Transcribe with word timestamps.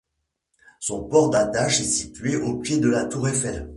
Son 0.79 1.03
port 1.03 1.29
d'attache 1.29 1.81
est 1.81 1.83
situé 1.83 2.35
au 2.35 2.57
pied 2.57 2.79
de 2.79 2.89
la 2.89 3.05
Tour 3.05 3.27
Eiffel. 3.27 3.69